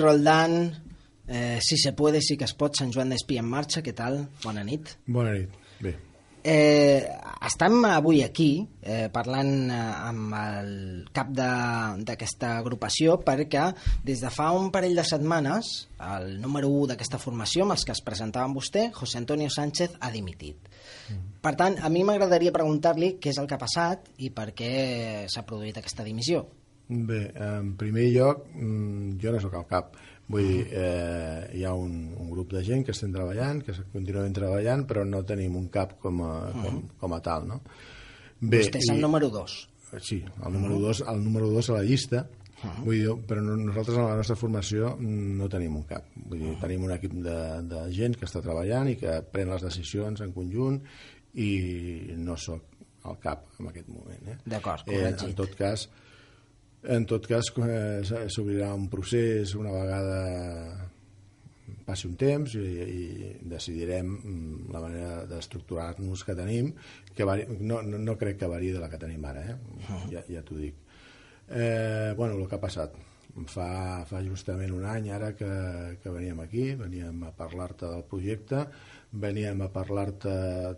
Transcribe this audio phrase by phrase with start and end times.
[0.00, 0.58] Roldán,
[1.28, 4.24] eh, si se puede, sí que es pot, Sant Joan d'Espí en marxa, què tal?
[4.42, 4.96] Bona nit.
[5.06, 5.50] Bona nit.
[5.80, 5.94] Bé.
[6.42, 7.04] Eh,
[7.44, 9.74] estem avui aquí eh, parlant eh,
[10.08, 10.70] amb el
[11.12, 13.66] cap de- d'aquesta agrupació perquè
[14.08, 15.68] des de fa un parell de setmanes
[16.00, 19.98] el número 1 d'aquesta formació amb els que es presentava amb vostè, José Antonio Sánchez,
[20.00, 20.56] ha dimitit.
[21.42, 25.26] Per tant, a mi m'agradaria preguntar-li què és el que ha passat i per què
[25.28, 26.46] s'ha produït aquesta dimissió.
[26.90, 29.94] Bé, en primer lloc, mm, jo no sóc el cap.
[30.30, 34.34] Vull dir, eh, hi ha un, un grup de gent que estem treballant, que continuem
[34.34, 37.60] treballant, però no tenim un cap com a, com, com a tal, no?
[38.40, 39.56] Bé, Vostè és el número 2.
[40.06, 42.24] Sí, el número 2 el número dos a la llista,
[42.84, 46.10] vull dir, però no, nosaltres en la nostra formació no tenim un cap.
[46.14, 47.38] Vull dir, tenim un equip de,
[47.70, 50.78] de gent que està treballant i que pren les decisions en conjunt
[51.42, 51.50] i
[52.18, 52.70] no sóc
[53.10, 54.30] el cap en aquest moment.
[54.30, 54.38] Eh?
[54.44, 55.36] D'acord, eh, en corregit.
[55.38, 55.88] tot cas,
[56.82, 58.00] en tot cas eh,
[58.32, 60.20] s'obrirà un procés una vegada
[61.84, 63.04] passi un temps i, i
[63.50, 66.72] decidirem mm, la manera d'estructurar-nos que tenim
[67.16, 69.56] que vari, no, no, no crec que variï de la que tenim ara eh?
[70.12, 70.78] ja, ja t'ho dic.
[71.50, 72.94] Eh, bueno, el que ha passat.
[73.46, 75.50] Fa, fa justament un any ara que,
[76.02, 78.64] que veníem aquí veníem a parlar-te del projecte
[79.12, 80.30] veníem a parlar-te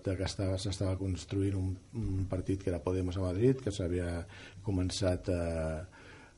[0.05, 4.27] de que estava- s'estava construint un, un partit que era Podemos a Madrid que s'havia
[4.65, 5.43] començat a,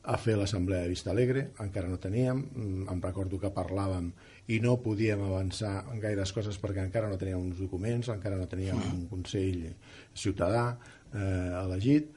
[0.03, 4.11] a fer l'assemblea de Vista Alegre, encara no teníem, mm, em recordo que parlàvem
[4.51, 8.45] i no podíem avançar en gaires coses perquè encara no teníem uns documents, encara no
[8.51, 9.71] teníem un Consell
[10.13, 10.75] ciutadà
[11.13, 12.11] eh, elegit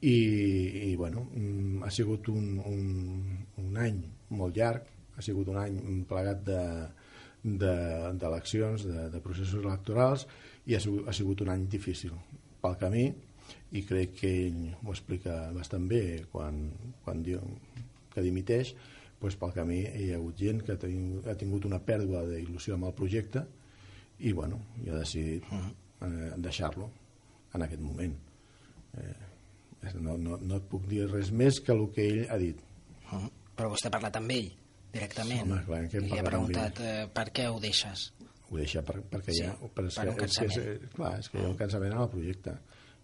[0.00, 0.16] i,
[0.88, 4.00] i bueno, mm, ha sigut un, un, un any
[4.30, 5.78] molt llarg, ha sigut un any
[6.08, 6.88] plegat de-
[7.42, 10.26] d'eleccions, de, de processos electorals
[10.66, 12.14] i ha sigut, ha sigut un any difícil
[12.62, 13.06] pel camí
[13.78, 16.66] i crec que ell ho explica bastant bé quan,
[17.04, 17.42] quan diu
[18.12, 18.74] que dimiteix
[19.20, 22.76] doncs pel camí hi ha hagut gent que ha tingut, ha tingut una pèrdua d'il·lusió
[22.76, 23.44] amb el projecte
[24.18, 26.88] i bueno, i ha decidit eh, deixar-lo
[27.54, 28.14] en aquest moment.
[28.98, 32.62] Eh, no, no, no et puc dir res més que el que ell ha dit.
[33.58, 34.48] Però vostè ha parlat amb ell,
[34.98, 35.46] directament.
[35.46, 38.08] Home, clar, que I li ha preguntat eh, per què ho deixes.
[38.48, 40.58] ho deixa per, perquè Sí, hi ha, però és per que, un és, que és,
[40.58, 40.84] cansament.
[40.88, 42.54] eh, clar, és que hi ha un cansament en el projecte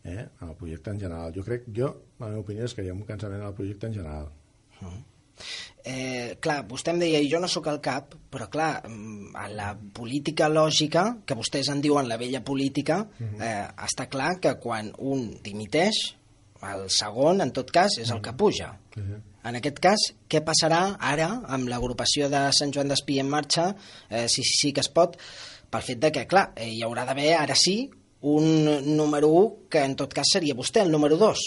[0.04, 0.22] eh?
[0.40, 1.90] en el projecte en general jo crec, jo,
[2.20, 4.30] la meva opinió és que hi ha un cansament en el projecte en general
[5.84, 9.66] Eh, clar, vostè em deia, jo no sóc el cap, però clar, mm, a la
[9.76, 15.26] política lògica, que vostès en diuen la vella política, eh, està clar que quan un
[15.42, 16.14] dimiteix,
[16.72, 18.72] el segon, en tot cas, és el que puja.
[19.44, 23.74] En aquest cas, què passarà ara amb l'agrupació de Sant Joan d'Espí en marxa,
[24.08, 25.18] eh, si sí que es pot,
[25.70, 27.90] pel fet de que, clar, eh, hi haurà d'haver, ara sí,
[28.24, 28.64] un
[28.96, 31.44] número 1 que en tot cas seria vostè, el número 2.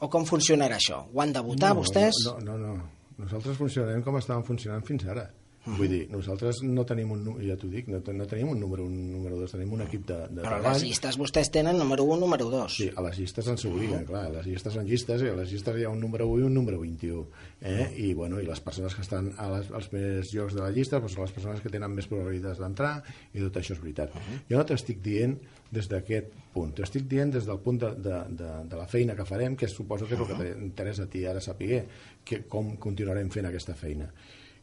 [0.00, 1.02] O com funcionarà això?
[1.12, 2.22] Ho han de votar no, vostès?
[2.24, 2.92] No, no, no, no.
[3.18, 5.26] Nosaltres funcionarem com estàvem funcionant fins ara.
[5.66, 8.94] Vull dir, nosaltres no tenim un, ja t'ho dic, no, no tenim un número un
[9.10, 10.76] número dos, tenim un equip de, de Però treball.
[10.76, 12.76] les llistes vostès tenen número 1, número 2.
[12.76, 15.50] Sí, a les llistes ens obliguen, clar, a les llistes són llistes i a les
[15.50, 17.24] llistes hi ha un número 1 i un número 21.
[17.66, 17.88] Eh?
[18.04, 21.00] I, bueno, I les persones que estan a les, als primers llocs de la llista
[21.02, 22.94] doncs, són les persones que tenen més probabilitats d'entrar
[23.34, 24.14] i tot això és veritat.
[24.46, 25.34] Jo no t'estic dient
[25.74, 29.26] des d'aquest punt, t'estic dient des del punt de, de, de, de la feina que
[29.26, 31.82] farem, que suposo que és el que t'interessa a ti ara saber,
[32.24, 34.06] que com continuarem fent aquesta feina.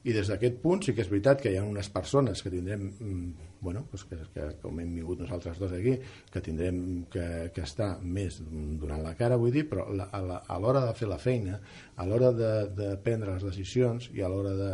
[0.03, 2.89] I des d'aquest punt sí que és veritat que hi ha unes persones que tindrem,
[2.99, 5.93] mm, bueno, doncs que, que com hem vingut nosaltres dos aquí,
[6.31, 10.41] que tindrem que, que estar més donant la cara, vull dir, però la, a la-
[10.47, 11.61] a l'hora de fer la feina,
[11.95, 14.73] a l'hora de, de prendre les decisions i a l'hora de,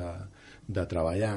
[0.68, 1.36] de treballar,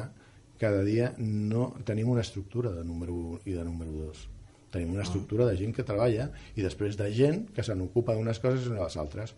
[0.62, 4.28] cada dia no tenim una estructura de número 1 i de número 2.
[4.72, 8.38] Tenim una estructura de gent que treballa i després de gent que se n'ocupa d'unes
[8.40, 9.34] coses i de les altres.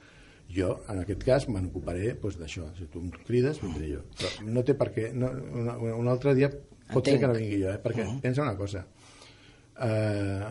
[0.55, 2.69] Jo, en aquest cas, me n'ocuparé doncs, d'això.
[2.79, 4.02] Si tu em crides, vindré jo.
[4.19, 5.08] Però no té per què...
[5.17, 5.31] No,
[5.62, 7.08] una, un altre dia pot Entenc.
[7.08, 7.81] ser que no vingui jo, eh?
[7.82, 8.85] perquè pensa una cosa.
[9.85, 10.50] Eh,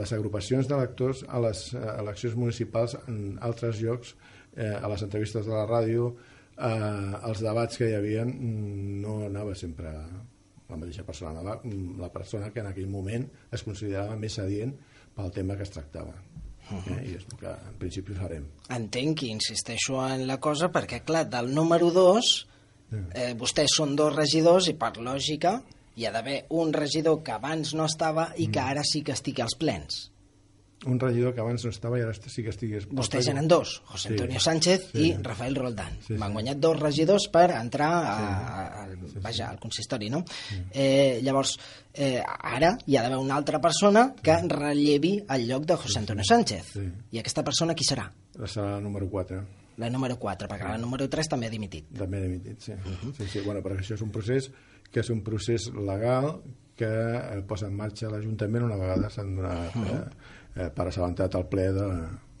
[0.00, 4.16] les agrupacions d'electors a les eh, eleccions municipals en altres llocs,
[4.56, 6.08] eh, a les entrevistes de la ràdio,
[6.56, 9.92] eh, els debats que hi havia, mm, no anava sempre
[10.66, 14.74] la mateixa persona, anava mm, la persona que en aquell moment es considerava més adient
[15.14, 16.16] pel tema que es tractava.
[16.72, 16.98] Eh?
[17.12, 18.46] I és el que en principi farem.
[18.74, 22.32] Entenc i insisteixo en la cosa perquè, clar, del número 2
[23.14, 25.60] eh, vostès són dos regidors i per lògica
[25.96, 29.42] hi ha d'haver un regidor que abans no estava i que ara sí que estigui
[29.44, 30.10] als plens.
[30.84, 32.84] Un regidor que abans no estava i ara sí que estigués...
[32.92, 34.14] Vostès eren dos, José Sí.
[34.14, 35.06] Antonio Sánchez Sí.
[35.06, 35.96] i Rafael Roldán.
[36.00, 36.16] Sí, sí.
[36.20, 40.22] Van guanyat dos regidors per entrar a, a, al, vaja, al consistori, no?
[40.70, 41.56] Eh, llavors,
[41.94, 46.22] eh, ara hi ha d'haver una altra persona que rellevi el lloc de José Antonio
[46.28, 46.72] Sánchez.
[46.74, 46.84] Sí.
[47.12, 48.10] I aquesta persona qui serà?
[48.44, 49.42] Serà el número 4.
[49.78, 51.84] la número 4, perquè la número 3 també ha dimitit.
[51.98, 52.72] També ha dimitit, sí.
[52.72, 53.12] Uh -huh.
[53.16, 53.40] sí, sí.
[53.44, 54.50] Bueno, perquè això és un procés
[54.92, 56.40] que és un procés legal
[56.76, 60.02] que eh, posa en marxa l'Ajuntament una vegada s'han donat uh -huh.
[60.02, 60.10] eh,
[60.56, 61.88] eh, per assabentat al ple de...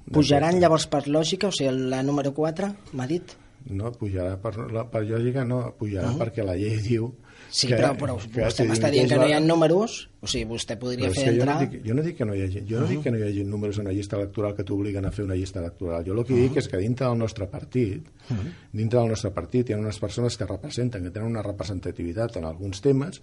[0.06, 3.36] de Pujaran llavors per lògica, o sigui, la número 4, m'ha dit?
[3.66, 4.52] No, pujarà per,
[4.92, 6.20] per lògica, no, pujarà uh -huh.
[6.20, 7.14] perquè la llei diu
[7.48, 10.48] Sí, que, però, però que vostè m'està dient que no hi ha números, o sigui,
[10.50, 11.54] vostè podria fer entrar...
[11.56, 12.94] Jo no, dic, jo no dic que no hi hagi, jo no uh -huh.
[12.94, 15.36] dic que no hi hagi números en una llista electoral que t'obliguen a fer una
[15.36, 16.04] llista electoral.
[16.04, 16.48] Jo el que uh -huh.
[16.48, 18.52] dic és que dintre del nostre partit, uh -huh.
[18.72, 22.44] dintre del nostre partit hi ha unes persones que representen, que tenen una representativitat en
[22.44, 23.20] alguns temes,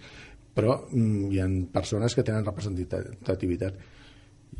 [0.54, 3.74] però mm, hi ha persones que tenen representativitat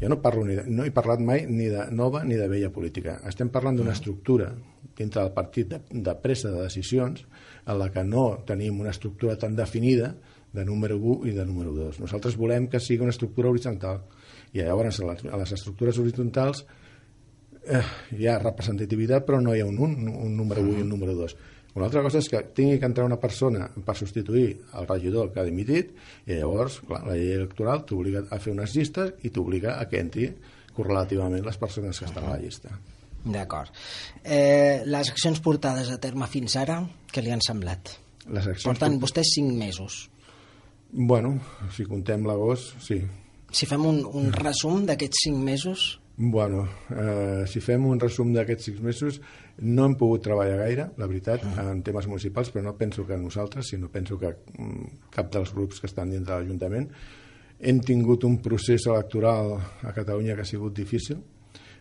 [0.00, 2.70] jo no, parlo ni de, no he parlat mai ni de nova ni de vella
[2.72, 3.20] política.
[3.28, 4.50] Estem parlant d'una estructura
[4.96, 7.24] dintre del partit de, de presa de decisions
[7.66, 10.14] en la que no tenim una estructura tan definida
[10.54, 12.00] de número 1 i de número 2.
[12.04, 14.04] Nosaltres volem que sigui una estructura horitzontal
[14.54, 16.64] i llavors a les, a les estructures horitzontals
[17.64, 17.82] eh,
[18.14, 21.16] hi ha representativitat però no hi ha un, un, un número 1 i un número
[21.18, 21.36] 2
[21.74, 24.46] una altra cosa és que tingui que entrar una persona per substituir
[24.78, 25.90] el regidor que ha dimitit
[26.26, 29.98] i llavors, clar, la llei electoral t'obliga a fer unes llistes i t'obliga a que
[29.98, 30.28] entri
[30.74, 32.70] correlativament les persones que estan a la llista.
[33.24, 33.72] D'acord.
[34.22, 36.78] Eh, les accions portades a terme fins ara,
[37.10, 37.94] què li han semblat?
[38.28, 39.06] Les accions Porten port...
[39.06, 40.04] vostès cinc mesos.
[40.94, 41.38] Bueno,
[41.74, 43.00] si contem l'agost, sí.
[43.54, 45.90] Si fem un, un resum d'aquests cinc mesos...
[46.16, 49.16] Bueno, eh, si fem un resum d'aquests cinc mesos,
[49.66, 51.70] no hem pogut treballar gaire, la veritat, -huh.
[51.72, 55.80] en temes municipals, però no penso que nosaltres, sinó penso que mm, cap dels grups
[55.80, 56.88] que estan dintre de l'Ajuntament.
[57.58, 61.18] Hem tingut un procés electoral a Catalunya que ha sigut difícil,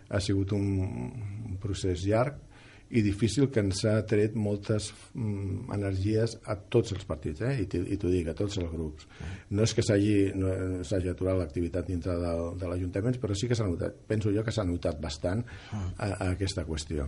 [0.10, 0.66] ha sigut un,
[1.50, 2.36] un procés llarg
[2.94, 7.56] i difícil que ens ha tret moltes mm, energies a tots els partits, eh?
[7.64, 7.66] i
[7.98, 9.08] t'ho dic, a tots els grups.
[9.50, 10.52] No és que s'hagi no,
[11.12, 14.66] aturat l'activitat dintre de, de l'Ajuntament, però sí que s'ha notat, penso jo que s'ha
[14.70, 15.42] notat bastant
[15.74, 17.08] a, a aquesta qüestió.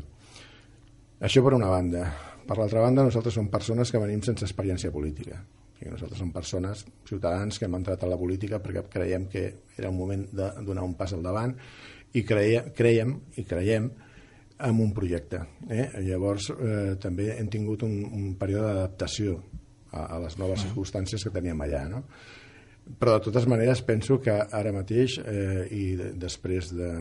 [1.25, 2.07] Això per una banda.
[2.45, 5.37] Per l'altra banda, nosaltres som persones que venim sense experiència política.
[5.85, 9.45] I nosaltres som persones, ciutadans, que hem entrat a la política perquè creiem que
[9.77, 11.53] era un moment de donar un pas al davant
[12.15, 13.89] i creiem, creiem i creiem
[14.59, 15.41] en un projecte.
[15.69, 15.89] Eh?
[16.05, 19.37] Llavors, eh, també hem tingut un, un període d'adaptació
[19.91, 21.85] a, a les noves circumstàncies que teníem allà.
[21.91, 22.03] No?
[22.99, 26.91] però de totes maneres penso que ara mateix eh, i de, després de,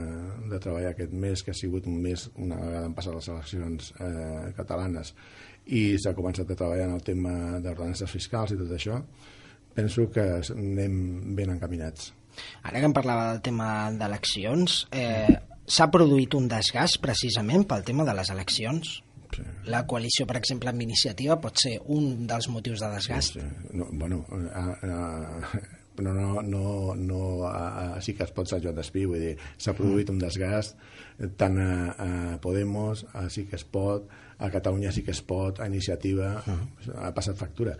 [0.49, 3.91] de treballar aquest mes que ha sigut un mes una vegada han passat les eleccions
[4.01, 5.13] eh, catalanes
[5.77, 9.01] i s'ha començat a treballar en el tema d'ordenances fiscals i tot això
[9.77, 10.25] penso que
[10.57, 12.15] anem ben encaminats
[12.65, 15.37] Ara que em parlava del tema d'eleccions eh,
[15.67, 19.01] s'ha produït un desgast precisament pel tema de les eleccions
[19.35, 19.43] Sí.
[19.67, 23.39] La coalició, per exemple, amb iniciativa pot ser un dels motius de desgast.
[23.39, 23.71] Sí, sí.
[23.81, 24.21] No, bueno,
[24.55, 25.61] a, a,
[25.97, 29.35] però no, no, no a, a, sí que es pot ser Joan d'Espí, vull dir,
[29.59, 30.79] s'ha produït un desgast
[31.39, 32.09] tant a, a
[32.43, 34.09] Podemos, a sí que es pot,
[34.39, 36.35] a Catalunya sí que es pot, a Iniciativa,
[36.99, 37.77] ha passat factura.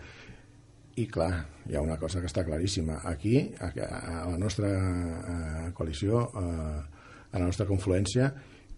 [0.95, 1.31] I clar,
[1.67, 3.01] hi ha una cosa que està claríssima.
[3.11, 6.45] Aquí, a, a la nostra a, coalició, a,
[7.35, 8.31] a la nostra confluència,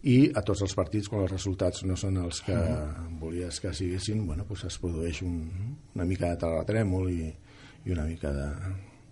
[0.08, 2.58] i a tots els partits quan els resultats no són els que
[3.22, 5.40] volies que siguessin bueno, doncs es produeix un,
[5.96, 7.32] una mica de terratrèmol i,
[7.86, 8.46] i una mica de,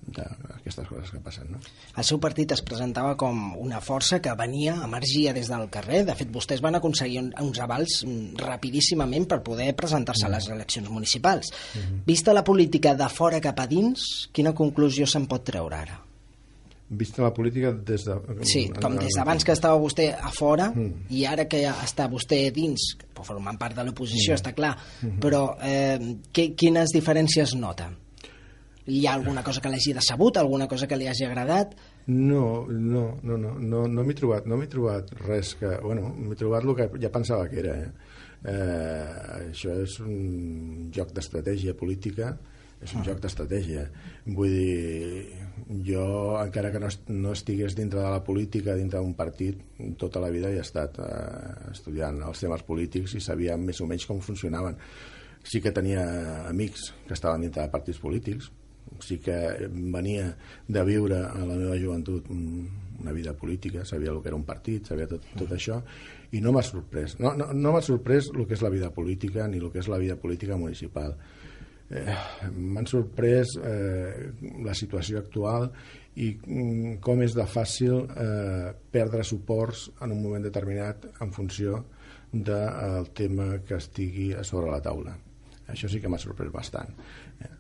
[0.06, 1.50] d'aquestes coses que passen.
[1.56, 1.60] No?
[1.98, 6.04] El seu partit es presentava com una força que venia, emergia des del carrer.
[6.08, 10.90] De fet, vostès van aconseguir uns avals mm, rapidíssimament per poder presentar-se a les eleccions
[10.90, 11.50] municipals.
[11.50, 12.02] Uh -huh.
[12.06, 16.05] Vista la política de fora cap a dins, quina conclusió se'n pot treure ara?
[16.90, 18.16] Vista la política des de...
[18.46, 21.08] Sí, com des d'abans que estava vostè a fora mm.
[21.18, 22.92] i ara que ja està vostè dins,
[23.26, 24.38] formant part de l'oposició, mm.
[24.38, 25.20] està clar, mm -hmm.
[25.20, 27.90] però eh, que, quines diferències nota?
[28.86, 31.76] Hi ha alguna cosa que l'hagi decebut, alguna cosa que li hagi agradat?
[32.08, 35.80] No, no, no, no, no, no m'he trobat, no m'he trobat res que...
[35.82, 37.92] Bueno, m'he trobat el que ja pensava que era, eh?
[38.46, 42.38] Eh, això és un joc d'estratègia política,
[42.84, 43.86] és un joc d'estratègia.
[44.26, 45.46] Vull dir,
[45.88, 46.06] jo,
[46.42, 49.62] encara que no, no estigués dintre de la política, dintre d'un partit,
[50.02, 54.08] tota la vida he estat eh, estudiant els temes polítics i sabia més o menys
[54.10, 54.78] com funcionaven.
[55.46, 56.04] Sí que tenia
[56.50, 58.52] amics que estaven dintre de partits polítics,
[59.02, 60.30] sí que venia
[60.68, 64.86] de viure a la meva joventut una vida política, sabia el que era un partit,
[64.88, 65.82] sabia tot, tot això,
[66.32, 67.18] i no m'ha sorprès.
[67.20, 69.90] No, no, no m'ha sorprès el que és la vida política ni el que és
[69.92, 71.18] la vida política municipal.
[71.86, 72.16] Eh,
[72.50, 74.32] M'han sorprès eh,
[74.66, 75.68] la situació actual
[76.18, 81.84] i mm, com és de fàcil eh, perdre suports en un moment determinat en funció
[82.32, 85.14] del de, tema que estigui a sobre la taula.
[85.72, 86.90] Això sí que m'ha sorprès bastant.
[87.40, 87.52] Eh,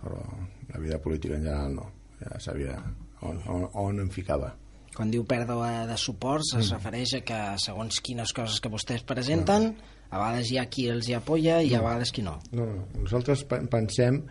[0.00, 0.22] però
[0.70, 1.88] la vida política en general no.
[2.20, 2.76] Ja sabia
[3.22, 4.52] on, on, on em ficava.
[4.94, 6.76] Quan diu pèrdua de suports, es mm.
[6.76, 9.72] refereix a que segons quines coses que vostès presenten.
[10.14, 11.80] A vegades hi ha qui els hi apoya i no.
[11.80, 12.36] a vegades qui no.
[12.54, 12.86] No, no.
[13.02, 14.22] Nosaltres pensem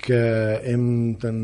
[0.00, 0.18] que
[0.64, 0.84] hem
[1.20, 1.38] ten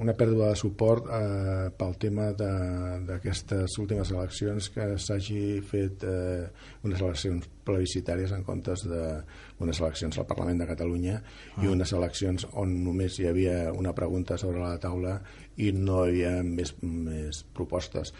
[0.00, 6.46] una pèrdua de suport eh, pel tema d'aquestes últimes eleccions que s'hagi fet eh,
[6.88, 11.60] unes eleccions plebiscitàries en comptes d'unes eleccions al Parlament de Catalunya ah.
[11.64, 15.18] i unes eleccions on només hi havia una pregunta sobre la taula
[15.60, 18.14] i no hi havia més, més propostes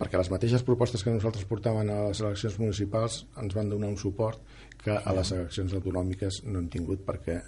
[0.00, 4.00] perquè les mateixes propostes que nosaltres portaven a les eleccions municipals ens van donar un
[4.00, 4.42] suport
[4.82, 7.38] que a les eleccions autonòmiques no hem tingut perquè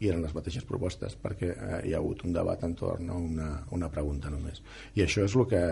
[0.00, 3.48] i eren les mateixes propostes perquè eh, hi ha hagut un debat entorn a una,
[3.76, 4.62] una pregunta només.
[4.94, 5.62] I això és el que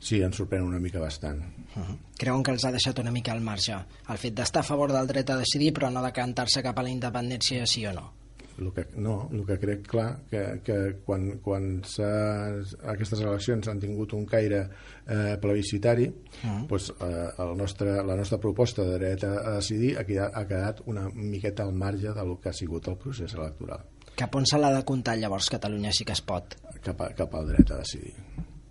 [0.00, 1.40] sí, ens sorprèn una mica bastant.
[1.74, 1.96] Uh -huh.
[2.18, 3.74] Creuen que els ha deixat una mica al marge
[4.08, 6.82] el fet d'estar a favor del dret a decidir però no de cantar-se cap a
[6.82, 8.17] la independència sí o no
[8.58, 14.14] el que, no, el que crec clar que, que quan, quan aquestes eleccions han tingut
[14.18, 14.64] un caire
[15.06, 16.66] eh, plebiscitari uh -huh.
[16.68, 20.46] doncs, eh, el nostre, la nostra proposta de dret a, a decidir ha quedat, ha
[20.46, 23.80] quedat una miqueta al marge del que ha sigut el procés electoral
[24.16, 26.56] cap on se l'ha de comptar llavors Catalunya sí que es pot?
[26.82, 28.14] Cap, a, cap al dret a decidir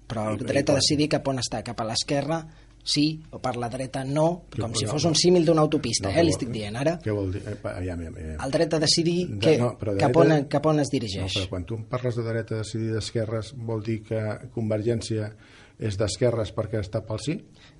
[0.08, 1.64] però el dret a decidir cap on està?
[1.64, 2.46] Cap a l'esquerra
[2.88, 6.24] sí, o per la dreta no, com si fos un símil d'una autopista, no, eh,
[6.24, 6.96] li estic dient ara.
[7.04, 7.44] Què vol dir?
[7.44, 8.38] Eh, ja, ja, ja.
[8.46, 11.36] El dret a decidir, de, que, no, de cap, on, cap on es dirigeix?
[11.36, 14.24] No, però quan tu parles de dret a decidir d'esquerres, vol dir que
[14.56, 15.34] Convergència
[15.78, 17.36] és d'esquerres perquè està pel sí?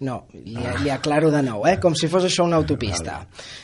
[0.06, 0.76] No, li, ah.
[0.84, 1.78] li aclaro de nou, eh?
[1.82, 3.18] com si fos això una autopista.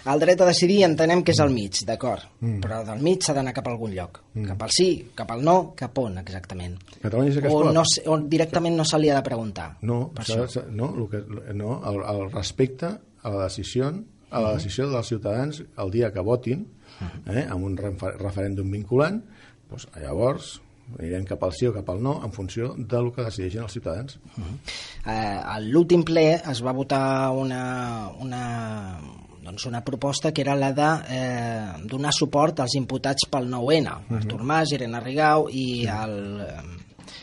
[0.09, 2.61] El dret a decidir entenem que és al mig, d'acord, mm.
[2.63, 4.23] però del mig s'ha d'anar cap a algun lloc.
[4.33, 4.47] Mm.
[4.53, 6.79] Cap al sí, cap al no, cap on exactament.
[7.03, 9.69] Catalunya sí que o, no, o directament no se li ha de preguntar.
[9.85, 10.65] No, per això.
[10.73, 11.21] no, el, que,
[11.53, 13.93] no el, el respecte a la decisió
[14.33, 14.57] a la mm-hmm.
[14.57, 17.37] decisió dels ciutadans el dia que votin mm-hmm.
[17.37, 19.21] eh, amb un referèndum vinculant
[19.69, 20.55] doncs, llavors
[20.99, 24.19] anirem cap al sí o cap al no en funció del que decideixen els ciutadans.
[24.37, 24.57] Uh -huh.
[25.05, 28.99] eh, a l'últim ple es va votar una, una,
[29.41, 33.93] doncs una proposta que era la de eh, donar suport als imputats pel 9-N, uh
[33.93, 34.15] -huh.
[34.17, 36.47] Artur Mas, Irene Rigau i, el,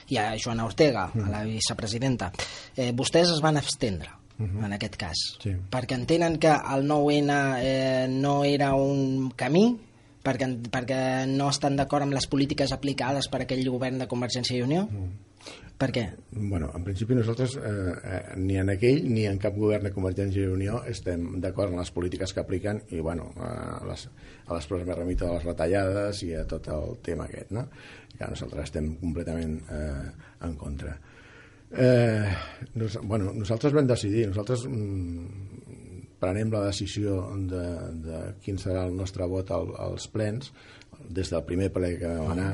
[0.09, 1.27] i a Joana Ortega, uh -huh.
[1.27, 2.33] a la vicepresidenta.
[2.77, 4.65] Eh, vostès es van abstendre uh -huh.
[4.65, 5.51] en aquest cas, sí.
[5.71, 9.79] perquè entenen que el 9-N eh, no era un camí
[10.25, 11.01] perquè, perquè
[11.31, 14.87] no estan d'acord amb les polítiques aplicades per aquell govern de Convergència i Unió?
[14.91, 15.27] Mm.
[15.81, 16.03] Per què?
[16.37, 17.71] Bueno, en principi nosaltres eh,
[18.05, 21.81] eh, ni en aquell ni en cap govern de Convergència i Unió estem d'acord amb
[21.81, 24.05] les polítiques que apliquen i bueno, a les,
[24.45, 27.65] a les proves me remito a les retallades i a tot el tema aquest, no?
[28.13, 30.11] que nosaltres estem completament eh,
[30.45, 30.99] en contra.
[31.73, 32.29] Eh,
[32.75, 35.70] nos, bueno, nosaltres vam decidir, nosaltres mm,
[36.21, 37.65] prenem la decisió de,
[38.05, 40.53] de quin serà el nostre vot al, als plens,
[41.09, 42.51] des del primer ple que vam anar,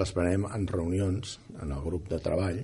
[0.00, 2.62] les prenem en reunions, en el grup de treball,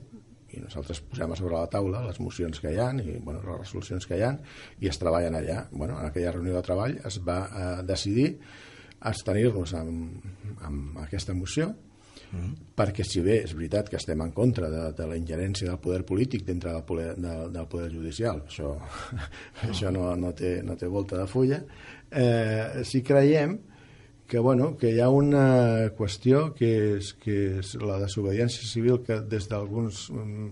[0.48, 3.58] i nosaltres posem a sobre la taula les mocions que hi ha i bueno, les
[3.66, 4.30] resolucions que hi ha
[4.80, 5.66] i es treballen allà.
[5.70, 8.30] Bueno, en aquella reunió de treball es va eh, decidir
[9.10, 10.24] abstenir-nos amb,
[10.64, 11.68] amb aquesta moció
[12.78, 16.04] perquè si bé és veritat que estem en contra de, de la ingerència del poder
[16.08, 18.74] polític dintre del poder, de, del poder judicial, això,
[19.16, 19.30] no.
[19.70, 21.62] això no, no, té, no té volta de fulla,
[22.10, 23.58] eh, si creiem
[24.28, 29.22] que, bueno, que hi ha una qüestió que és, que és la desobediència civil que
[29.24, 30.48] des d'alguns mm,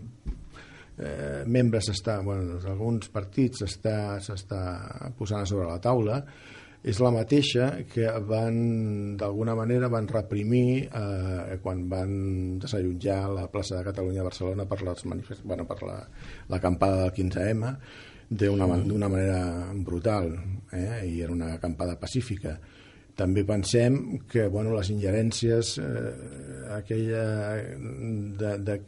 [0.97, 6.23] eh, membres està, bueno, alguns partits s'està posant sobre la taula
[6.87, 8.59] és la mateixa que van,
[9.19, 12.13] d'alguna manera, van reprimir eh, quan van
[12.63, 15.43] desallotjar la plaça de Catalunya a Barcelona per, les manifest...
[15.43, 15.99] bueno, per la,
[16.53, 17.73] l'acampada del 15M
[18.29, 19.11] d'una mm.
[19.11, 19.41] manera
[19.87, 20.33] brutal
[20.75, 21.03] eh?
[21.07, 22.57] i era una acampada pacífica
[23.17, 26.13] també pensem que bueno, les ingerències eh,
[26.77, 27.25] aquella
[28.39, 28.79] de, de,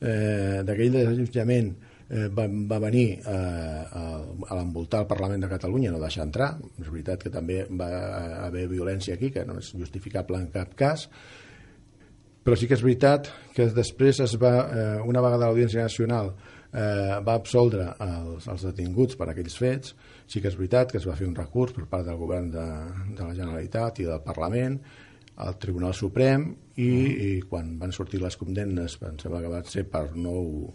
[0.00, 1.74] eh, d'aquell desallotjament
[2.10, 4.04] eh, va, va venir eh, a,
[4.50, 6.52] a l'envoltar el Parlament de Catalunya, no deixar entrar.
[6.80, 7.90] És veritat que també va
[8.48, 11.08] haver violència aquí, que no és justificable en cap cas,
[12.44, 16.32] però sí que és veritat que després es va, eh, una vegada l'Audiència Nacional
[16.72, 19.94] eh, va absoldre els, els detinguts per aquells fets,
[20.30, 22.66] sí que és veritat que es va fer un recurs per part del govern de,
[23.12, 24.80] de la Generalitat i del Parlament
[25.40, 27.12] al Tribunal Suprem i, mm.
[27.28, 30.70] i quan van sortir les condemnes, em sembla que va ser per nou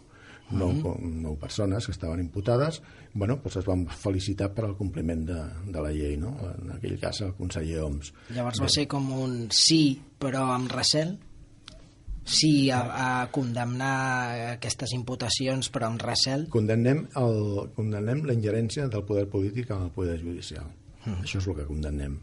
[0.51, 1.21] nou, uh -huh.
[1.21, 2.81] nou persones que estaven imputades,
[3.13, 6.37] bueno, doncs es van felicitar per al compliment de, de la llei, no?
[6.39, 8.13] en aquell cas el conseller Oms.
[8.29, 11.17] Llavors va ser com un sí, però amb recel?
[12.27, 12.79] sí a,
[13.21, 16.47] a condemnar aquestes imputacions però amb recel?
[16.49, 20.65] Condemnem, el, condemnem la ingerència del poder polític en el poder judicial.
[21.05, 21.21] -huh.
[21.23, 22.17] Això és el que condemnem.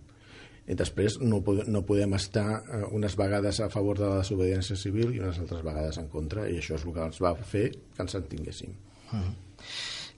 [0.73, 5.13] I després no, no podem estar eh, unes vegades a favor de la desobediència civil
[5.13, 8.07] i unes altres vegades en contra i això és el que ens va fer que
[8.07, 8.75] ens entinguéssim
[9.13, 9.37] mm.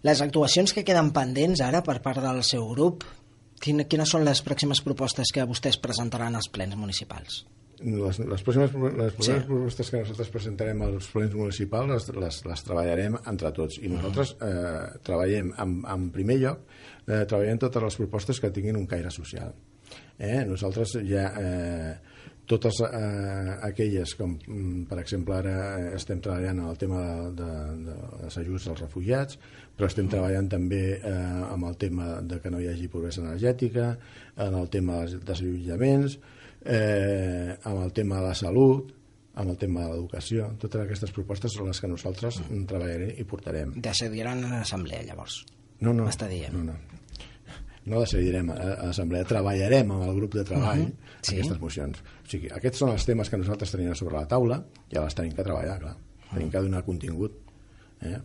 [0.04, 3.06] Les actuacions que queden pendents ara per part del seu grup
[3.64, 7.44] quines, quines són les pròximes propostes que vostès presentaran als plens municipals?
[7.82, 9.34] les, les pròximes les sí.
[9.48, 14.36] propostes que nosaltres presentarem als plens municipals les, les, les treballarem entre tots i nosaltres
[14.38, 16.62] eh, treballem en, en primer lloc
[17.08, 19.52] eh, treballem totes les propostes que tinguin un caire social
[20.24, 20.42] eh?
[20.48, 21.94] nosaltres ja eh,
[22.46, 25.56] totes eh, aquelles com mm, per exemple ara
[25.96, 27.50] estem treballant en el tema de, de,
[27.88, 29.38] de les ajuts als refugiats
[29.74, 33.94] però estem treballant també eh, amb el tema de que no hi hagi pobresa energètica
[34.36, 36.18] en el tema dels desallotjaments
[36.64, 38.92] eh, amb el tema de la salut,
[39.34, 40.50] amb el tema de l'educació.
[40.62, 42.66] Totes aquestes propostes són les que nosaltres mm.
[42.70, 43.74] treballarem i portarem.
[43.84, 45.42] Decidiran a l'assemblea, llavors?
[45.80, 46.06] No, no.
[46.06, 46.54] M'està dient?
[46.54, 47.02] No, no.
[47.84, 51.18] No decidirem a l'assemblea, treballarem amb el grup de treball uh -huh.
[51.20, 51.34] sí.
[51.34, 51.98] aquestes mocions.
[52.00, 55.14] O sigui, aquests són els temes que nosaltres tenim sobre la taula i ja les
[55.14, 55.96] tenim que treballar, clar.
[56.32, 57.32] Tenim que donar contingut.
[58.00, 58.18] Eh?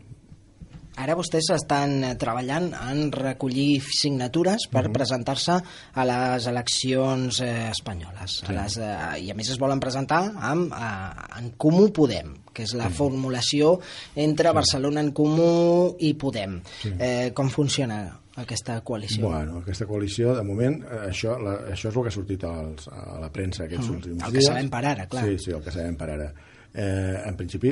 [1.00, 4.88] Ara vostès estan eh, treballant en recollir signatures per uh.
[4.90, 4.94] -huh.
[4.94, 5.56] presentar-se
[5.94, 8.40] a les eleccions eh, espanyoles.
[8.40, 8.46] Sí.
[8.48, 12.64] A les, eh, I a més es volen presentar amb eh, en Comú Podem, que
[12.64, 12.96] és la sí.
[12.96, 13.80] formulació
[14.16, 14.56] entre sí.
[14.56, 16.62] Barcelona en Comú i Podem.
[16.82, 16.92] Sí.
[17.00, 19.28] Eh, com funciona aquesta coalició?
[19.28, 22.88] Bueno, aquesta coalició, de moment, eh, això, la, això és el que ha sortit als,
[22.92, 23.98] a la premsa aquests mm.
[23.98, 24.30] últims dies.
[24.30, 25.26] El que sabem per ara, clar.
[25.28, 26.32] Sí, sí, el que sabem per ara
[26.72, 27.72] Eh, en principi,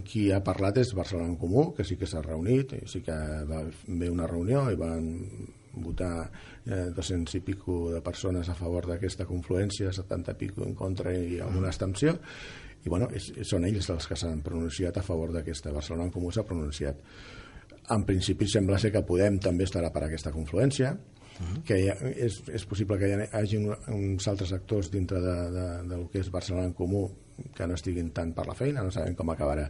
[0.00, 3.16] qui ha parlat és Barcelona en Comú, que sí que s'ha reunit, i sí que
[3.48, 5.10] va haver una reunió i van
[5.74, 6.24] votar
[6.64, 11.12] eh, 200 i pico de persones a favor d'aquesta confluència, 70 i pico en contra
[11.12, 12.16] i alguna abstenció,
[12.80, 15.74] i bueno, és, són ells els que s'han pronunciat a favor d'aquesta.
[15.76, 17.04] Barcelona en Comú s'ha pronunciat.
[17.90, 20.94] En principi sembla ser que Podem també estarà per aquesta confluència,
[21.40, 21.62] -huh.
[21.64, 25.96] que ha, és, és possible que hi hagi uns altres actors dintre de, de, de
[25.96, 27.06] lo que és Barcelona en Comú
[27.56, 29.66] que no estiguin tant per la feina, no sabem com acabarà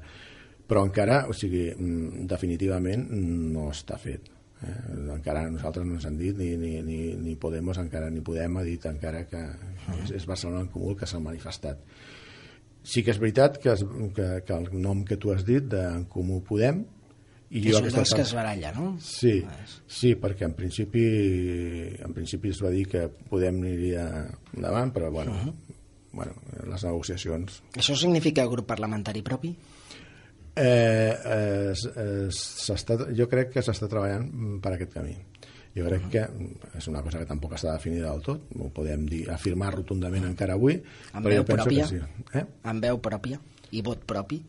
[0.71, 3.09] però encara, o sigui, mm, definitivament
[3.55, 4.31] no està fet
[4.67, 4.77] eh?
[5.17, 8.67] encara nosaltres no ens han dit ni, ni, ni, ni Podemos encara ni Podem ha
[8.67, 9.45] dit encara que
[10.03, 11.83] és, és Barcelona en Comú el que s'ha manifestat
[12.83, 13.85] sí que és veritat que, es,
[14.17, 16.85] que, que el nom que tu has dit d'en Comú Podem
[17.51, 18.93] i és un dels que es baralla, no?
[19.03, 19.41] Sí,
[19.91, 21.03] sí, perquè en principi,
[21.99, 24.07] en principi es va dir que Podem aniria
[24.55, 25.77] endavant, però bueno, uh -huh.
[26.13, 26.33] bueno
[26.71, 27.63] les negociacions...
[27.75, 29.55] Això significa grup parlamentari propi?
[30.57, 32.29] Eh, eh, eh,
[33.17, 35.17] jo crec que s'està treballant per aquest camí.
[35.75, 36.23] Jo crec que
[36.79, 40.55] és una cosa que tampoc està definida del tot, ho podem dir, afirmar rotundament encara
[40.59, 40.83] avui,
[41.13, 41.87] amb però jo penso pròpia?
[41.87, 42.39] que sí.
[42.41, 42.45] Eh?
[42.65, 43.39] Amb veu pròpia
[43.71, 44.43] i vot propi?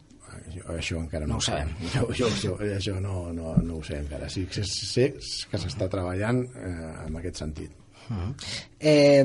[0.53, 1.69] Jo, això encara no, no ho sabem.
[1.93, 4.29] Jo, jo, jo, això no, no, no ho sé encara.
[4.29, 5.11] Sí que sé
[5.51, 7.77] que s'està treballant eh, en aquest sentit.
[8.11, 8.33] Uh -huh.
[8.79, 9.23] eh,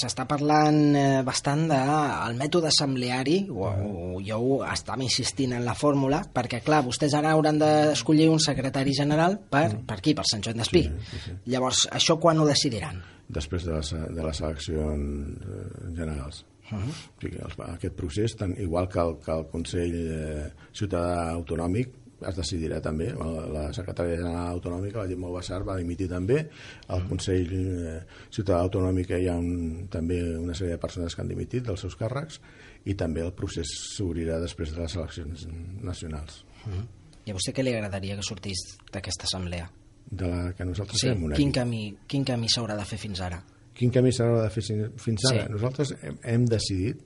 [0.00, 6.22] S'està parlant eh, bastant del mètode assembleari, o, o jo estava insistint en la fórmula,
[6.34, 9.86] perquè, clar, vostès ara hauran d'escollir un secretari general per, uh -huh.
[9.86, 10.82] per aquí, per Sant Joan d'Espí.
[10.82, 11.30] Sí, sí, sí.
[11.46, 13.02] Llavors, això quan ho decidiran?
[13.28, 16.44] Després de les, de les eleccions eh, generals.
[16.70, 16.94] Uh -huh.
[17.16, 22.36] o sigui, aquest procés, tant igual que el, que el Consell eh, Ciutadà Autonòmic, es
[22.36, 23.10] decidirà també.
[23.52, 26.42] La secretària general autonòmica, la Gemma Bassar, va dimitir també.
[26.88, 27.96] Al Consell eh,
[28.30, 31.96] Ciutadà Autonòmic hi ha un, també una sèrie de persones que han dimitit dels seus
[32.00, 32.40] càrrecs
[32.84, 35.46] i també el procés s'obrirà després de les eleccions
[35.82, 36.44] nacionals.
[36.66, 36.86] Uh -huh.
[37.26, 38.58] I a vostè què li agradaria que sortís
[38.92, 39.70] d'aquesta assemblea?
[40.10, 43.42] De la que nosaltres sí, fem quin camí, quin camí s'haurà de fer fins ara?
[43.80, 44.62] Quin camí s'haurà de fer
[45.00, 45.46] fins ara?
[45.46, 45.52] Sí.
[45.54, 47.00] Nosaltres hem, hem decidit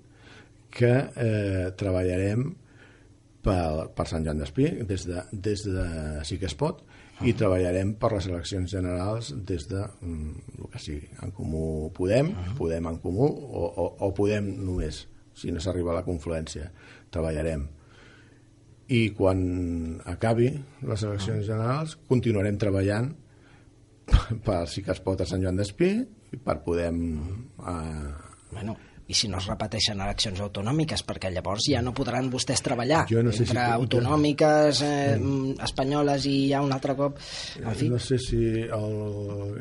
[0.74, 2.48] que eh, treballarem
[3.44, 5.84] per, per Sant Joan d'Espí des, de, des de
[6.26, 6.82] Sí que es pot
[7.22, 7.36] i ah.
[7.38, 12.56] treballarem per les eleccions generals des de mm, el que sigui, en comú Podem, -huh.
[12.58, 16.72] Podem en comú o, o, o Podem només, si no s'arriba a la confluència.
[17.10, 17.68] Treballarem.
[18.88, 20.50] I quan acabi
[20.82, 21.52] les eleccions -huh.
[21.52, 23.14] generals continuarem treballant
[24.44, 26.04] per Sí que es pot a Sant Joan d'Espí
[26.36, 26.90] per poder...
[26.94, 28.10] Eh,
[28.54, 33.02] bueno, i si no es repeteixen eleccions autonòmiques, perquè llavors ja no podran vostès treballar
[33.10, 33.74] jo no sé entre si...
[33.76, 35.58] autonòmiques eh, mm.
[35.66, 37.20] espanyoles i ja un altre cop
[37.60, 37.90] en fi.
[37.92, 38.96] no sé si el,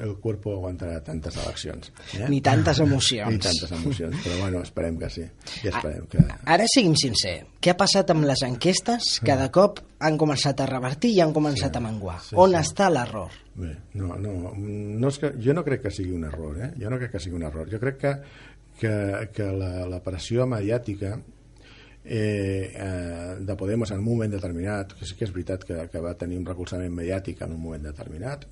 [0.05, 2.29] el cuerpo aguantarà tantes eleccions eh?
[2.31, 6.23] ni tantes emocions ni tantes emocions, però bueno, esperem que sí i esperem que...
[6.55, 9.17] ara siguin sincer què ha passat amb les enquestes?
[9.27, 12.63] cada cop han començat a revertir i han començat sí, a menguar sí, on sí.
[12.63, 13.42] està l'error?
[13.53, 16.71] Bé, no, no, no és que, jo no crec que sigui un error, eh?
[16.79, 17.69] jo no crec que sigui un error.
[17.69, 18.13] Jo crec que
[18.79, 21.11] que, que la, la pressió mediàtica
[22.03, 26.01] eh, eh, de Podemos en un moment determinat, que sí que és veritat que, que
[26.01, 28.47] va tenir un recolzament mediàtic en un moment determinat,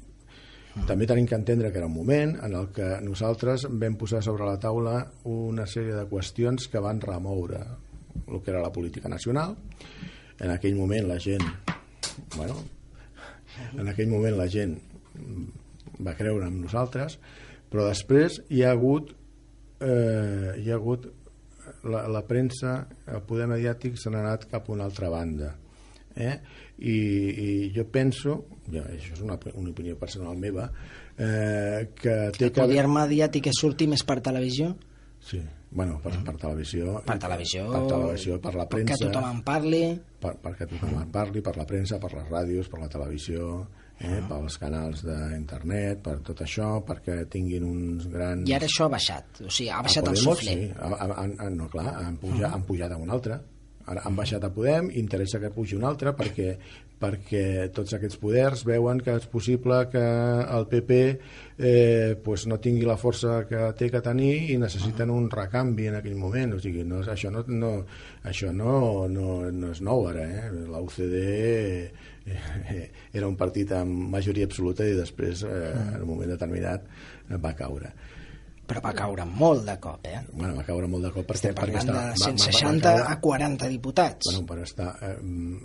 [0.88, 4.46] També tenim que entendre que era un moment en el que nosaltres vam posar sobre
[4.48, 7.60] la taula una sèrie de qüestions que van remoure
[8.22, 9.58] el que era la política nacional.
[10.40, 11.44] En aquell moment la gent,
[12.38, 12.56] bueno,
[13.76, 14.78] en aquell moment la gent
[16.02, 17.18] va creure en nosaltres,
[17.72, 19.14] però després hi ha hagut
[19.82, 21.08] eh, hi ha hagut
[21.88, 25.56] la, la premsa, el poder mediàtic se n'ha anat cap a una altra banda
[26.16, 26.36] eh?
[26.82, 30.68] I, i jo penso ja, això és una, una opinió personal meva
[31.18, 34.74] eh, que té el poder mediàtic és sortir més per televisió?
[35.22, 35.38] Sí,
[35.70, 36.96] bueno, per, per televisió.
[37.06, 38.96] Per televisió, per, televisió, per la premsa.
[38.96, 39.84] perquè tothom en parli.
[40.24, 43.52] Per, perquè tothom en parli, per la premsa, per les ràdios per la televisió
[44.02, 44.28] eh, -huh.
[44.28, 48.50] pels canals d'internet, per tot això perquè tinguin uns grans...
[48.50, 51.70] I ara això ha baixat, o sigui, ha baixat el suflé sí, han, han, no,
[51.70, 52.54] clar, han pujat, -huh.
[52.54, 53.40] han pujat a un altre
[53.90, 56.54] Ara han baixat a Podem, interessa que pugi un altre perquè,
[57.02, 60.04] perquè tots aquests poders veuen que és possible que
[60.58, 65.30] el PP eh, pues no tingui la força que té que tenir i necessiten un
[65.34, 66.56] recanvi en aquell moment.
[66.58, 67.74] O sigui, no, això, no, no,
[68.32, 70.28] això no, no, no és nou ara.
[70.30, 70.48] Eh?
[70.70, 71.92] La UCD eh,
[73.18, 76.90] era un partit amb majoria absoluta i després, eh, en un moment determinat,
[77.42, 77.94] va caure
[78.72, 80.22] però va caure molt de cop, eh?
[80.32, 81.50] Bueno, va caure molt de cop perquè...
[81.50, 84.30] Estem parlant perquè està, de 160 va, va, va a 40 diputats.
[84.30, 85.16] Bueno, però està, eh,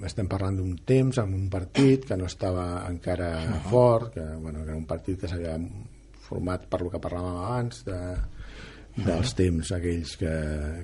[0.08, 3.60] estem parlant d'un temps amb un partit que no estava encara uh -huh.
[3.70, 5.54] fort, que, bueno, que era un partit que s'havia
[6.26, 8.00] format per lo que parlàvem abans, de,
[8.96, 10.32] dels temps aquells que,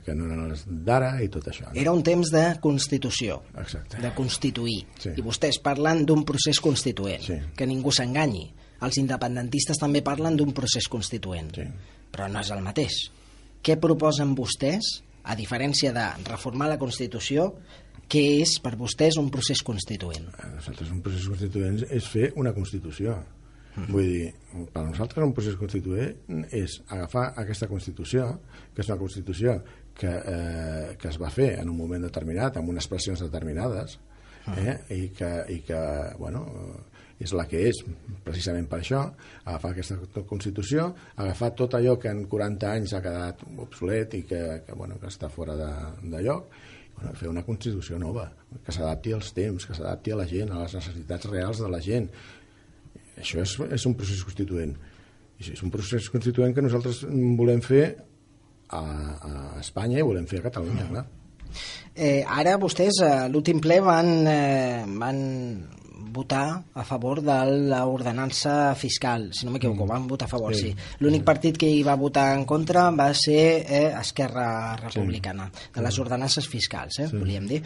[0.04, 1.70] que no eren els d'ara i tot això.
[1.70, 1.78] No?
[1.80, 4.02] Era un temps de constitució, Exacte.
[4.02, 4.82] de constituir.
[5.00, 5.14] Sí.
[5.16, 7.40] I vostès parlen d'un procés constituent, sí.
[7.56, 8.50] que ningú s'enganyi.
[8.82, 11.52] Els independentistes també parlen d'un procés constituent.
[11.54, 11.66] Sí
[12.12, 12.98] però no és el mateix.
[13.64, 17.52] Què proposen vostès, a diferència de reformar la Constitució,
[18.10, 20.26] què és per vostès un procés constituent?
[20.56, 23.16] Nosaltres un procés constituent és fer una Constitució.
[23.72, 23.88] Mm.
[23.88, 24.30] Vull dir,
[24.74, 28.26] per nosaltres un procés constituent és agafar aquesta Constitució,
[28.74, 29.56] que és una Constitució
[29.96, 33.98] que, eh, que es va fer en un moment determinat, amb unes pressions determinades,
[34.56, 35.80] eh, i que, i que
[36.18, 36.44] bueno,
[37.22, 37.80] és la que és,
[38.26, 39.02] precisament per això,
[39.44, 40.88] agafar aquesta Constitució,
[41.22, 45.10] agafar tot allò que en 40 anys ha quedat obsolet i que, que, bueno, que
[45.10, 45.70] està fora de,
[46.02, 46.52] de lloc,
[46.96, 48.28] bueno, fer una Constitució nova,
[48.64, 51.80] que s'adapti als temps, que s'adapti a la gent, a les necessitats reals de la
[51.84, 52.10] gent.
[53.22, 54.76] Això és, és un procés constituent.
[55.40, 57.04] I és un procés constituent que nosaltres
[57.38, 57.84] volem fer
[58.72, 59.32] a, a
[59.62, 61.06] Espanya i volem fer a Catalunya, clar.
[61.92, 65.18] Eh, ara vostès, a l'últim ple, van, eh, van
[66.12, 67.36] votar a favor de
[67.72, 69.92] l'ordenança fiscal, si no m'equivoco, mm.
[69.92, 70.72] van votar a favor, sí.
[70.72, 70.96] sí.
[71.00, 75.72] L'únic partit que hi va votar en contra va ser eh, Esquerra Republicana, sí.
[75.76, 77.18] de les ordenances fiscals, eh, sí.
[77.18, 77.62] volíem dir.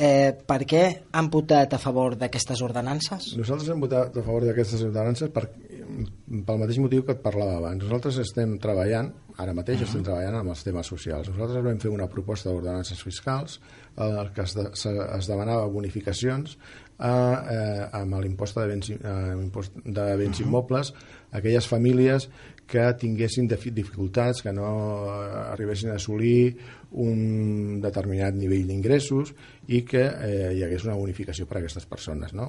[0.00, 3.34] Eh, per què han votat a favor d'aquestes ordenances?
[3.36, 7.84] Nosaltres hem votat a favor d'aquestes ordenances per, pel mateix motiu que et parlava abans.
[7.84, 9.88] Nosaltres estem treballant, ara mateix uh -huh.
[9.88, 11.28] estem treballant amb els temes socials.
[11.28, 13.60] Nosaltres vam fer una proposta d'ordenances fiscals
[13.96, 14.70] en què es, de,
[15.18, 16.56] es demanava bonificacions
[16.98, 17.12] a,
[17.50, 20.46] eh, amb l'impost de béns, eh, impost de béns uh -huh.
[20.46, 20.94] immobles
[21.32, 22.28] aquelles famílies
[22.66, 26.56] que tinguessin dificultats, que no arribessin a assolir
[26.98, 29.32] un determinat nivell d'ingressos
[29.70, 32.48] i que eh, hi hagués una bonificació per a aquestes persones, no?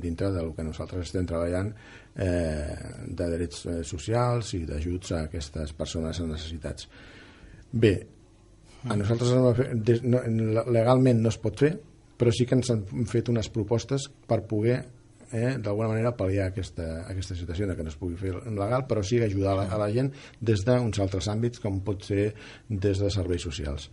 [0.00, 1.72] dintre del que nosaltres estem treballant
[2.16, 6.88] eh, de drets eh, socials i d'ajuts a aquestes persones amb necessitats.
[7.70, 7.94] Bé,
[8.88, 9.60] a nosaltres
[10.72, 11.74] legalment no es pot fer,
[12.20, 14.80] però sí que ens han fet unes propostes per poder
[15.32, 19.02] eh, d'alguna manera pal·liar aquesta, aquesta situació de que no es pugui fer legal, però
[19.06, 22.30] sí ajudar a la, a la gent des d'uns altres àmbits com pot ser
[22.68, 23.90] des de serveis socials.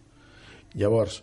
[0.77, 1.21] Llavors,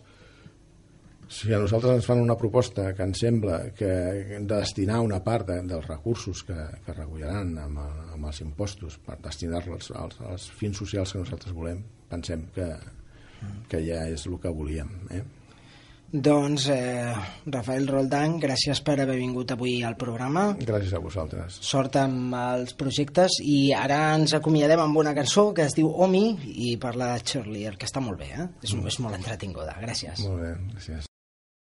[1.27, 3.87] si a nosaltres ens fan una proposta que ens sembla que
[4.37, 7.79] de destinar una part de, dels recursos que, que recollaran amb,
[8.13, 12.69] amb els impostos per destinar-los als, als fins socials que nosaltres volem, pensem que,
[13.71, 14.93] que ja és el que volíem.
[15.17, 15.23] Eh?
[16.15, 17.13] Doncs, eh,
[17.51, 20.45] Rafael Roldán, gràcies per haver vingut avui al programa.
[20.61, 21.57] Gràcies a vosaltres.
[21.59, 26.23] Sort amb els projectes i ara ens acomiadem amb una cançó que es diu Omi
[26.69, 28.47] i parla de Cheerleader, que està molt bé, eh?
[28.63, 28.87] És, mm.
[28.87, 29.75] és molt entretinguda.
[29.83, 30.23] Gràcies.
[30.23, 31.11] Molt bé, gràcies.